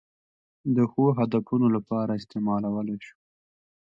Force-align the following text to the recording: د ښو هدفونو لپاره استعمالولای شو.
د 0.75 0.77
ښو 0.91 1.03
هدفونو 1.17 1.67
لپاره 1.75 2.11
استعمالولای 2.19 2.97
شو. 3.05 3.15